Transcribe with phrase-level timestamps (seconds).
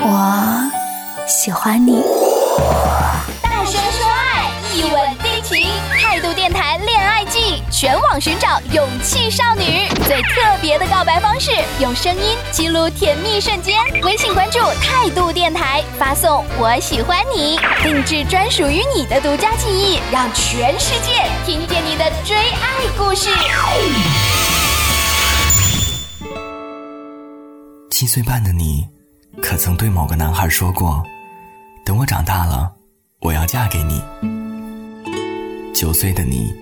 [0.00, 0.70] 我
[1.26, 2.00] 喜欢你。
[3.42, 5.66] 大声说爱，一吻定情。
[6.00, 11.50] 态度电台恋爱季，全网寻找勇气少女，最特别的告白方式，
[11.80, 13.76] 用声音记录甜蜜瞬间。
[14.04, 23.28] 微信关注态度电台，发送“我喜欢你”，定制专属于你的独家记忆，让全世界听见你的追爱故事。
[27.90, 28.86] 七岁半的你，
[29.42, 31.02] 可曾对某个男孩说过
[31.84, 32.72] ：“等我长大了，
[33.20, 34.02] 我要嫁给你？”
[35.74, 36.52] 九岁的你，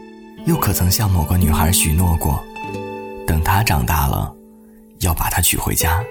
[0.47, 2.43] 又可曾向某个女孩许诺过
[3.27, 4.33] ：“等她长大了，
[5.01, 6.03] 要把她娶回家？”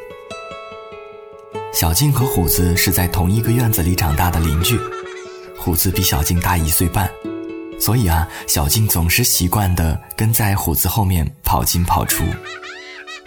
[1.73, 4.79] 小静和虎子是在同一个院子里长大的邻居，
[5.57, 7.09] 虎子比小静大一岁半，
[7.79, 12.23] 所以啊，小静总是习惯的跟在虎子后面跑进跑出。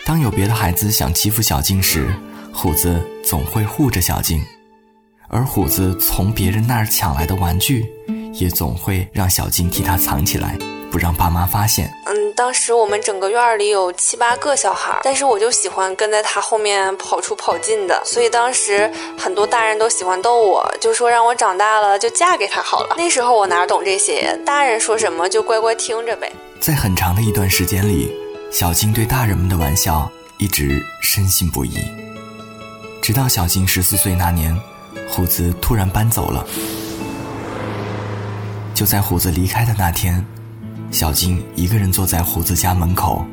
[0.05, 2.15] 当有别的孩子想欺负小静时，
[2.60, 4.44] 虎子总会护着小静，
[5.28, 7.87] 而虎子从别人那儿抢来的玩具，
[8.32, 10.59] 也总会让小静替他藏起来，
[10.90, 11.88] 不让爸妈发现。
[12.06, 22.96] 嗯，当时我们整个院里有七八个小孩，但是我就喜欢跟在他后面跑出跑进的，所以当时很多大人都喜欢逗我，就说让我长大了就嫁给他好了。
[22.98, 26.32] 那时候我哪懂这些，大人说什么就乖乖听着呗。
[26.59, 28.12] 在很长的一段时间里。
[28.50, 31.78] 小静对大人们的玩笑一直深信不疑，
[33.09, 34.54] 直到小静十四岁那年，
[35.09, 36.46] 虎子突然搬走了。
[38.74, 40.23] 就在虎子离开的那天，
[40.90, 43.24] 小静一个人坐在虎子家门口，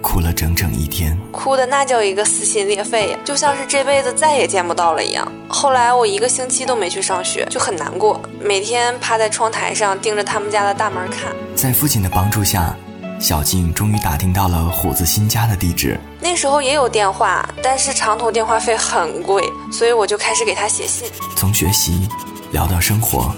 [0.00, 5.30] 哭了整整一天，哭的那叫一个撕心裂肺呀，就像是这辈子再也见不到了一样。
[5.46, 11.30] 后来我一个星期都没去上学，就很难过，每天趴在窗台上盯着他们家的大门看。
[11.54, 12.74] 在父亲的帮助下。
[13.22, 15.96] 小静终于打听到了虎子新家的地址。
[16.20, 21.08] 那时候也有电话，但是长途电话费很贵，所以我就开始给他写信。
[21.36, 22.08] 从学习
[22.50, 23.32] 聊到生活，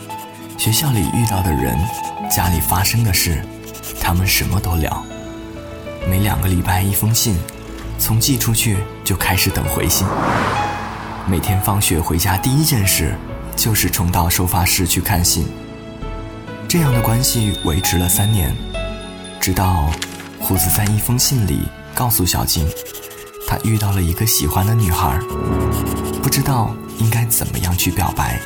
[0.56, 1.78] 学校里遇到的人，
[2.30, 3.44] 家里发生的事，
[4.00, 5.04] 他们什么都聊。
[6.08, 7.36] 每两个礼拜一封信，
[7.98, 10.06] 从寄出去就开始等回信。
[11.26, 13.14] 每天放学回家第一件事，
[13.54, 15.46] 就是冲到收发室去看信。
[16.66, 18.56] 这样的关系维持了三年。
[19.44, 19.90] 直到
[20.40, 22.66] 虎子在一封信里告诉小静，
[23.46, 25.18] 他遇到了一个喜欢的女孩，
[26.22, 28.40] 不知道应该怎么样去表白，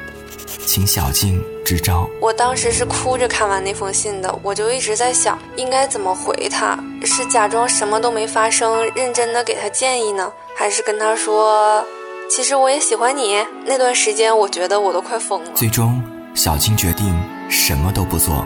[0.66, 2.10] 请小静支招。
[2.20, 11.86] 我当时是哭着看完那封信的，我就一直在想应该怎么回他，是假装什么都没发生，认真的给他建议呢，还是跟他说，
[12.28, 13.36] 其实我也喜欢你？
[13.64, 15.52] 那段时间我觉得我都快疯了。
[15.54, 16.02] 最终，
[16.34, 17.16] 小静决定
[17.48, 18.44] 什么都不做，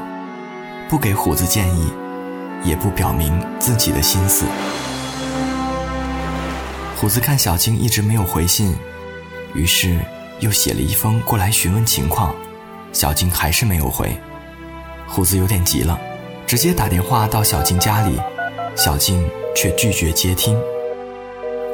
[0.90, 1.90] 不给虎子建议。
[2.64, 4.44] 也不表明自己的心思。
[6.96, 8.76] 虎子看小静一直没有回信，
[9.54, 9.98] 于是
[10.40, 12.34] 又写了一封过来询问情况。
[12.92, 14.14] 小静还是没有回，
[15.06, 15.98] 虎子有点急了，
[16.46, 18.20] 直接打电话到小静家里，
[18.76, 20.56] 小静却拒绝接听。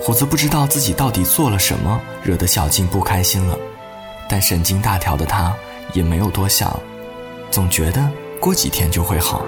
[0.01, 3.59] 虎子不知道自己到底做了什么，惹得小静不开心了，
[4.29, 5.53] 但神经大条的他
[5.93, 6.81] 也没有多想，
[7.51, 8.09] 总觉得
[8.41, 9.45] 过几天就会好。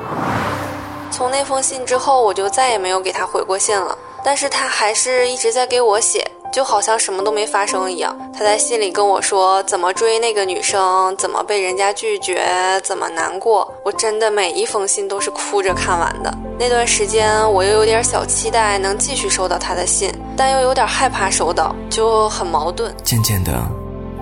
[1.11, 3.97] 从那封信之后，我就再也没有给他回过信了。
[4.23, 8.15] 但是他还是一直在给我写，就好像什么都没发生一样。
[8.35, 12.47] 他在信里跟我说怎么追那个女生，怎么被人家拒绝，
[12.85, 13.73] 怎么难过。
[13.83, 16.33] 我真的每一封信都是哭着看完的。
[16.59, 22.95] 那段时间，我又有点小期待能继续收到他的信，但又有点害怕收到，就很矛盾。
[23.03, 23.53] 渐渐的，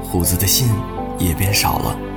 [0.01, 0.69] 虎子的信
[1.19, 2.08] 也变少了。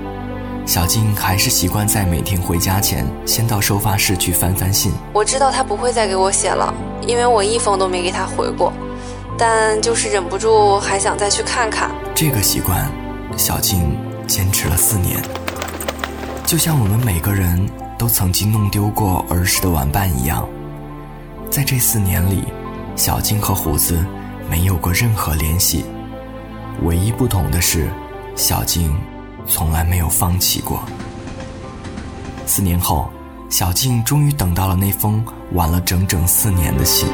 [0.65, 4.93] 小静还是习惯在每天回家前，先到收发室去翻翻信。
[5.11, 6.73] 我知道他不会再给我写了，
[7.05, 8.71] 因为我一封都没给他回过，
[9.37, 11.91] 但就是忍不住还想再去看看。
[12.15, 12.89] 这个习惯，
[13.35, 15.21] 小静坚持了四年。
[16.45, 20.47] 就像我们每个人都曾经弄丢过儿时的玩伴一样，
[21.49, 22.45] 在这四年里，
[22.95, 24.05] 小静和胡子
[24.49, 25.85] 没有过任何联系。
[26.83, 27.89] 唯一不同的是，
[28.35, 28.95] 小静。
[29.51, 30.81] 从来没有放弃过。
[32.47, 33.07] 四年后，
[33.49, 37.07] 小静终于等到了那封晚了整整四年的信。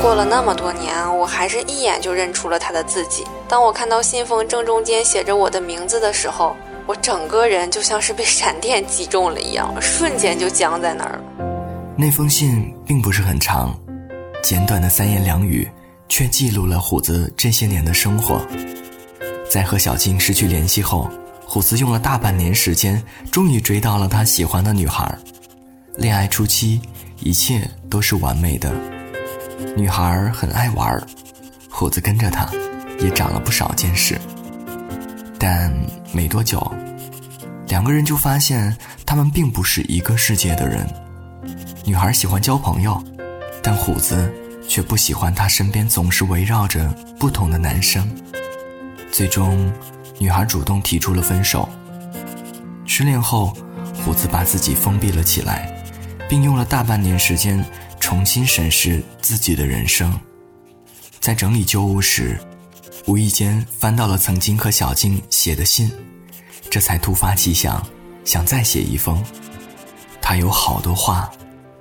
[0.00, 3.24] 过了那么多年，我还是一眼就认出了他的字迹。
[3.48, 6.56] 当我看到信封正中间写着我的名字的时候，
[6.86, 11.20] 我整个人就像是被闪电击中了一样，瞬间就僵在那儿了。
[11.96, 13.74] 那封信并不是很长，
[14.42, 15.68] 简短的三言两语，
[16.08, 18.40] 却记录了虎子这些年的生活。
[19.50, 21.08] 在和小静失去联系后，
[21.46, 25.16] 虎子用了大半年时间，终于追到了他喜欢的女孩。
[25.96, 26.80] 恋爱初期，
[27.20, 28.74] 一切都是完美的。
[29.76, 31.00] 女孩很爱玩，
[31.70, 32.50] 虎子跟着她，
[32.98, 34.20] 也长了不少见识。
[35.38, 35.72] 但
[36.12, 36.60] 没多久，
[37.68, 38.76] 两个人就发现
[39.06, 40.86] 他们并不是一个世界的人。
[41.84, 43.02] 女孩喜欢交朋友，
[43.62, 44.30] 但虎子
[44.68, 46.88] 却不喜欢她身边总是围绕着
[47.18, 48.06] 不同的男生。
[49.12, 49.72] 最终，
[50.18, 51.68] 女孩主动提出了分手。
[52.86, 53.52] 失恋后，
[54.04, 55.70] 虎子把自己封闭了起来，
[56.28, 57.64] 并用了大半年时间
[58.00, 60.18] 重新审视自己的人生。
[61.20, 62.38] 在整理旧物时，
[63.06, 65.90] 无意间翻到了曾经和小静写的信，
[66.70, 67.84] 这才突发奇想，
[68.24, 69.22] 想再写一封。
[70.22, 71.30] 他有好多话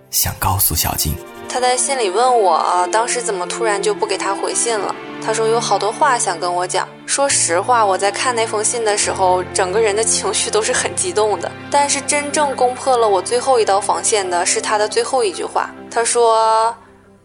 [0.09, 1.15] 想告诉小静。
[1.47, 4.93] 他在信里问我，当时怎么突然就不给他回信了？
[5.25, 6.87] 他说有好多话想跟我讲。
[7.07, 11.51] 说实话，我在看那封信的时候，整个人的情绪都是很激动的。
[11.71, 15.69] 但是真正攻破了我最后一道防线的是他的最后一句话。
[15.89, 16.75] 他说：“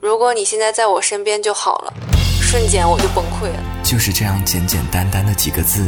[0.00, 1.92] 如果你现在在我身边就好了。”
[2.40, 3.62] 瞬间我就崩溃了。
[3.82, 5.86] 就是这样简简单单的几个字，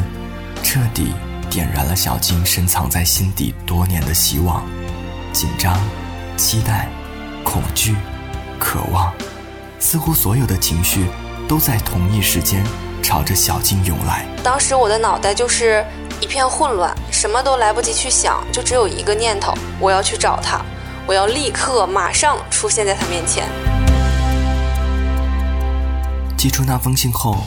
[0.62, 1.14] 彻底
[1.48, 4.62] 点燃了小静深藏在心底多年的希望、
[5.32, 5.80] 紧张、
[6.36, 6.90] 期待、
[7.42, 7.96] 恐惧、
[8.58, 9.10] 渴望，
[9.78, 11.06] 似乎所有的情绪。
[11.52, 12.64] 都在同一时间
[13.02, 14.24] 朝着小静涌来。
[14.42, 15.84] 当时我的脑袋就是
[16.18, 20.62] 一片混乱，什么都来不及去想，就只有一个念头：我要去找他，
[21.06, 23.44] 我要立刻马上出现在他面前。
[26.38, 27.44] 寄出那封信后，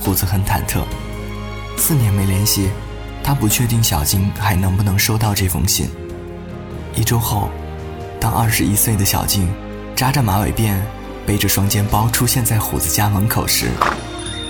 [0.00, 0.80] 虎子很忐忑。
[1.76, 2.70] 四年没联系，
[3.22, 5.88] 他不确定小静还能不能收到这封信。
[6.92, 7.50] 一周后，
[8.18, 9.48] 当二十一岁的小静
[9.94, 10.74] 扎着马尾辫。
[11.28, 13.70] 背着双肩包出现在虎子家门口时，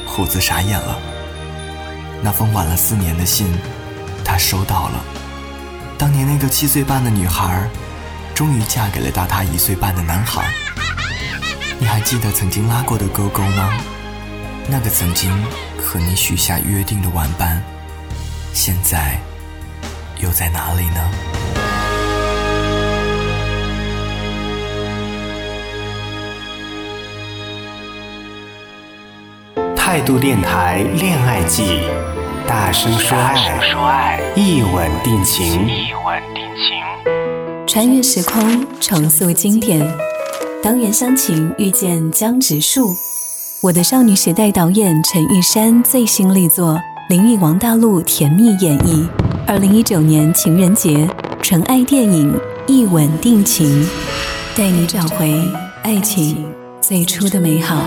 [0.06, 0.96] 虎子傻眼了。
[2.22, 3.52] 那封晚了四年的信，
[4.24, 5.04] 他收到了。
[5.98, 7.68] 当年那个七岁半的女孩，
[8.32, 10.48] 终于嫁给了大他一岁半的男孩。
[11.80, 13.76] 你还记得曾经拉过的勾勾吗？
[14.68, 15.32] 那个曾经
[15.82, 17.60] 和你许下约定的玩伴，
[18.54, 19.18] 现在
[20.20, 21.10] 又在哪里呢？
[29.90, 31.80] 态度电台恋爱季，
[32.46, 35.66] 大声说爱，一吻定情。
[35.66, 39.80] 一吻定情穿越时空，重塑经典。
[40.62, 42.90] 当袁湘琴遇见江直树，
[43.62, 49.08] 我的少女时代导演陈玉珊最新力作，林与王大陆甜蜜演绎。
[49.46, 51.08] 二零一九年情人节，
[51.40, 52.34] 纯爱电影
[52.66, 53.82] 《一吻定情》，
[54.54, 55.42] 带你找回
[55.82, 56.44] 爱情
[56.78, 57.82] 最初的美好。